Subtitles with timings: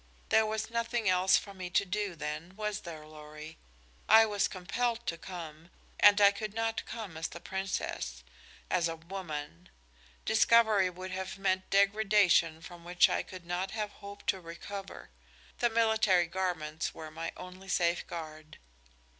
[0.29, 3.59] There was nothing else for me to do, then, was there, Lorry?
[4.09, 8.23] I was compelled to come and I could not come as the Princess
[8.71, 9.69] as a woman.
[10.25, 15.11] Discovery would have meant degradation from which I could not have hoped to recover.
[15.59, 18.57] The military garments were my only safeguard."